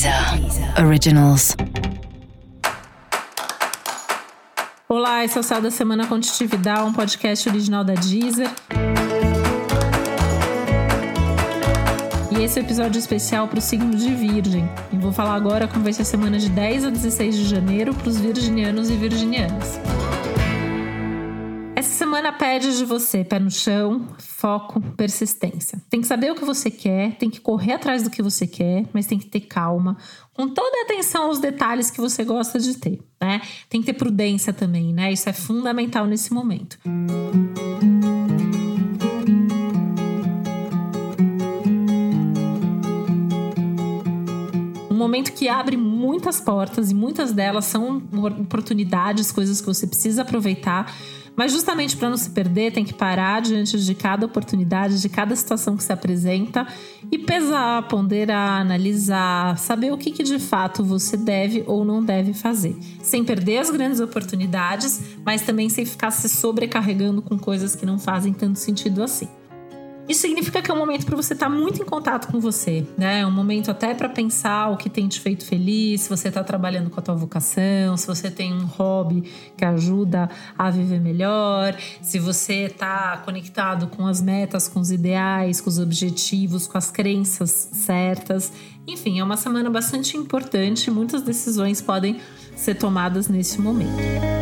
Deezer 0.00 0.82
Originals. 0.82 1.54
Olá, 4.88 5.22
esse 5.26 5.36
é 5.36 5.40
o 5.40 5.42
Céu 5.42 5.60
da 5.60 5.70
Semana 5.70 6.06
Contitividade, 6.06 6.88
um 6.88 6.92
podcast 6.94 7.46
original 7.46 7.84
da 7.84 7.92
Deezer. 7.92 8.48
E 12.30 12.42
esse 12.42 12.58
é 12.58 12.62
um 12.62 12.64
episódio 12.64 12.98
especial 12.98 13.46
para 13.46 13.58
o 13.58 13.60
signo 13.60 13.94
de 13.94 14.14
Virgem. 14.14 14.66
E 14.90 14.96
vou 14.96 15.12
falar 15.12 15.34
agora 15.34 15.68
como 15.68 15.84
vai 15.84 15.92
ser 15.92 16.00
a 16.00 16.06
semana 16.06 16.38
de 16.38 16.48
10 16.48 16.86
a 16.86 16.90
16 16.90 17.36
de 17.36 17.44
janeiro 17.44 17.92
para 17.92 18.08
os 18.08 18.18
virginianos 18.18 18.88
e 18.88 18.96
virginianas. 18.96 19.78
Essa 21.80 21.94
semana 21.94 22.30
pede 22.30 22.76
de 22.76 22.84
você 22.84 23.24
pé 23.24 23.38
no 23.38 23.50
chão, 23.50 24.06
foco, 24.18 24.82
persistência. 24.98 25.80
Tem 25.88 26.02
que 26.02 26.06
saber 26.06 26.30
o 26.30 26.34
que 26.34 26.44
você 26.44 26.70
quer, 26.70 27.16
tem 27.16 27.30
que 27.30 27.40
correr 27.40 27.72
atrás 27.72 28.02
do 28.02 28.10
que 28.10 28.22
você 28.22 28.46
quer, 28.46 28.84
mas 28.92 29.06
tem 29.06 29.18
que 29.18 29.24
ter 29.24 29.40
calma, 29.40 29.96
com 30.34 30.46
toda 30.46 30.76
a 30.76 30.82
atenção 30.82 31.28
aos 31.28 31.38
detalhes 31.38 31.90
que 31.90 31.98
você 31.98 32.22
gosta 32.22 32.58
de 32.58 32.76
ter, 32.76 33.00
né? 33.18 33.40
Tem 33.70 33.80
que 33.80 33.86
ter 33.86 33.94
prudência 33.94 34.52
também, 34.52 34.92
né? 34.92 35.10
Isso 35.10 35.26
é 35.30 35.32
fundamental 35.32 36.06
nesse 36.06 36.34
momento. 36.34 36.78
Um 36.84 37.99
momento 45.00 45.32
que 45.32 45.48
abre 45.48 45.76
muitas 45.76 46.40
portas 46.40 46.90
e 46.90 46.94
muitas 46.94 47.32
delas 47.32 47.64
são 47.64 48.02
oportunidades, 48.40 49.32
coisas 49.32 49.60
que 49.60 49.66
você 49.66 49.86
precisa 49.86 50.22
aproveitar 50.22 50.94
mas 51.40 51.52
justamente 51.52 51.96
para 51.96 52.10
não 52.10 52.18
se 52.18 52.28
perder, 52.28 52.70
tem 52.70 52.84
que 52.84 52.92
parar 52.92 53.40
diante 53.40 53.82
de 53.82 53.94
cada 53.94 54.26
oportunidade, 54.26 55.00
de 55.00 55.08
cada 55.08 55.34
situação 55.34 55.74
que 55.74 55.82
se 55.82 55.90
apresenta 55.90 56.66
e 57.10 57.18
pesar, 57.18 57.88
ponderar, 57.88 58.60
analisar, 58.60 59.56
saber 59.56 59.90
o 59.90 59.96
que, 59.96 60.10
que 60.10 60.22
de 60.22 60.38
fato 60.38 60.84
você 60.84 61.16
deve 61.16 61.64
ou 61.66 61.82
não 61.82 62.04
deve 62.04 62.34
fazer. 62.34 62.76
Sem 63.02 63.24
perder 63.24 63.56
as 63.56 63.70
grandes 63.70 64.00
oportunidades, 64.00 65.00
mas 65.24 65.40
também 65.40 65.70
sem 65.70 65.86
ficar 65.86 66.10
se 66.10 66.28
sobrecarregando 66.28 67.22
com 67.22 67.38
coisas 67.38 67.74
que 67.74 67.86
não 67.86 67.98
fazem 67.98 68.34
tanto 68.34 68.58
sentido 68.58 69.02
assim. 69.02 69.39
Isso 70.10 70.22
significa 70.22 70.60
que 70.60 70.68
é 70.68 70.74
um 70.74 70.76
momento 70.76 71.06
para 71.06 71.14
você 71.14 71.34
estar 71.34 71.46
tá 71.46 71.52
muito 71.54 71.80
em 71.80 71.84
contato 71.84 72.26
com 72.32 72.40
você, 72.40 72.84
né? 72.98 73.20
É 73.20 73.26
um 73.26 73.30
momento 73.30 73.70
até 73.70 73.94
para 73.94 74.08
pensar 74.08 74.68
o 74.72 74.76
que 74.76 74.90
tem 74.90 75.06
te 75.06 75.20
feito 75.20 75.44
feliz, 75.44 76.00
se 76.00 76.08
você 76.08 76.26
está 76.26 76.42
trabalhando 76.42 76.90
com 76.90 76.98
a 76.98 77.02
tua 77.02 77.14
vocação, 77.14 77.96
se 77.96 78.08
você 78.08 78.28
tem 78.28 78.52
um 78.52 78.64
hobby 78.64 79.22
que 79.56 79.64
ajuda 79.64 80.28
a 80.58 80.68
viver 80.68 81.00
melhor, 81.00 81.76
se 82.02 82.18
você 82.18 82.64
está 82.64 83.18
conectado 83.18 83.86
com 83.86 84.04
as 84.04 84.20
metas, 84.20 84.66
com 84.66 84.80
os 84.80 84.90
ideais, 84.90 85.60
com 85.60 85.70
os 85.70 85.78
objetivos, 85.78 86.66
com 86.66 86.76
as 86.76 86.90
crenças 86.90 87.68
certas. 87.72 88.52
Enfim, 88.88 89.20
é 89.20 89.22
uma 89.22 89.36
semana 89.36 89.70
bastante 89.70 90.16
importante, 90.16 90.90
muitas 90.90 91.22
decisões 91.22 91.80
podem 91.80 92.18
ser 92.56 92.74
tomadas 92.74 93.28
nesse 93.28 93.60
momento. 93.60 94.39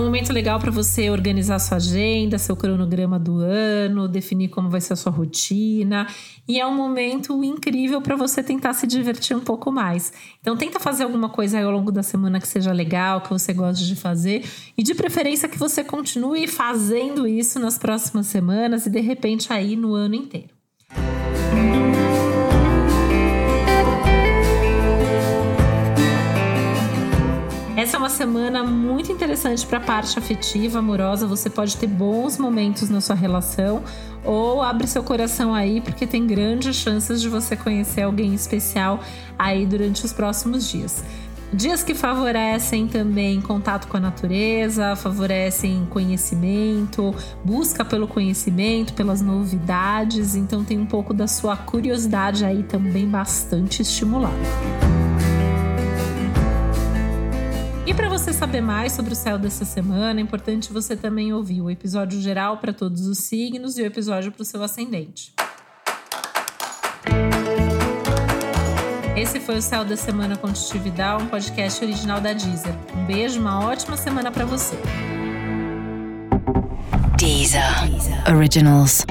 Um 0.00 0.04
momento 0.04 0.32
legal 0.32 0.58
para 0.58 0.70
você 0.70 1.10
organizar 1.10 1.58
sua 1.58 1.76
agenda, 1.76 2.38
seu 2.38 2.56
cronograma 2.56 3.18
do 3.18 3.38
ano, 3.38 4.08
definir 4.08 4.48
como 4.48 4.70
vai 4.70 4.80
ser 4.80 4.94
a 4.94 4.96
sua 4.96 5.12
rotina. 5.12 6.06
E 6.48 6.58
é 6.58 6.66
um 6.66 6.74
momento 6.74 7.44
incrível 7.44 8.00
para 8.00 8.16
você 8.16 8.42
tentar 8.42 8.72
se 8.72 8.86
divertir 8.86 9.36
um 9.36 9.40
pouco 9.40 9.70
mais. 9.70 10.12
Então, 10.40 10.56
tenta 10.56 10.80
fazer 10.80 11.04
alguma 11.04 11.28
coisa 11.28 11.62
ao 11.62 11.70
longo 11.70 11.92
da 11.92 12.02
semana 12.02 12.40
que 12.40 12.48
seja 12.48 12.72
legal, 12.72 13.20
que 13.20 13.30
você 13.30 13.52
goste 13.52 13.86
de 13.86 13.94
fazer. 13.94 14.44
E 14.76 14.82
de 14.82 14.94
preferência 14.94 15.48
que 15.48 15.58
você 15.58 15.84
continue 15.84 16.46
fazendo 16.46 17.26
isso 17.26 17.58
nas 17.58 17.78
próximas 17.78 18.26
semanas 18.26 18.86
e 18.86 18.90
de 18.90 19.00
repente 19.00 19.52
aí 19.52 19.76
no 19.76 19.94
ano 19.94 20.14
inteiro. 20.14 20.59
Essa 27.80 27.96
é 27.96 27.98
uma 27.98 28.10
semana 28.10 28.62
muito 28.62 29.10
interessante 29.10 29.66
para 29.66 29.78
a 29.78 29.80
parte 29.80 30.18
afetiva, 30.18 30.80
amorosa. 30.80 31.26
Você 31.26 31.48
pode 31.48 31.78
ter 31.78 31.86
bons 31.86 32.36
momentos 32.36 32.90
na 32.90 33.00
sua 33.00 33.16
relação 33.16 33.82
ou 34.22 34.60
abre 34.60 34.86
seu 34.86 35.02
coração 35.02 35.54
aí, 35.54 35.80
porque 35.80 36.06
tem 36.06 36.26
grandes 36.26 36.76
chances 36.76 37.22
de 37.22 37.28
você 37.30 37.56
conhecer 37.56 38.02
alguém 38.02 38.34
especial 38.34 39.00
aí 39.38 39.64
durante 39.64 40.04
os 40.04 40.12
próximos 40.12 40.68
dias. 40.68 41.02
Dias 41.54 41.82
que 41.82 41.94
favorecem 41.94 42.86
também 42.86 43.40
contato 43.40 43.88
com 43.88 43.96
a 43.96 44.00
natureza, 44.00 44.94
favorecem 44.94 45.86
conhecimento, 45.88 47.14
busca 47.42 47.82
pelo 47.82 48.06
conhecimento, 48.06 48.92
pelas 48.92 49.22
novidades, 49.22 50.36
então 50.36 50.62
tem 50.62 50.78
um 50.78 50.86
pouco 50.86 51.14
da 51.14 51.26
sua 51.26 51.56
curiosidade 51.56 52.44
aí 52.44 52.62
também 52.62 53.08
bastante 53.08 53.80
estimulada. 53.80 54.89
E 57.90 57.94
para 57.94 58.08
você 58.08 58.32
saber 58.32 58.60
mais 58.60 58.92
sobre 58.92 59.14
o 59.14 59.16
céu 59.16 59.36
dessa 59.36 59.64
semana, 59.64 60.20
é 60.20 60.22
importante 60.22 60.72
você 60.72 60.94
também 60.94 61.32
ouvir 61.32 61.60
o 61.60 61.68
episódio 61.68 62.20
geral 62.20 62.58
para 62.58 62.72
todos 62.72 63.04
os 63.04 63.18
signos 63.18 63.76
e 63.76 63.82
o 63.82 63.84
episódio 63.84 64.30
para 64.30 64.42
o 64.42 64.44
seu 64.44 64.62
ascendente. 64.62 65.34
Esse 69.16 69.40
foi 69.40 69.56
o 69.56 69.62
Céu 69.62 69.84
da 69.84 69.96
Semana 69.96 70.36
Contitividade, 70.36 71.24
um 71.24 71.26
podcast 71.26 71.84
original 71.84 72.20
da 72.20 72.32
Deezer. 72.32 72.72
Um 72.96 73.06
beijo, 73.06 73.40
uma 73.40 73.66
ótima 73.66 73.96
semana 73.96 74.30
para 74.30 74.44
você. 74.44 74.76
Deezer. 77.18 77.60
Originals. 78.32 79.04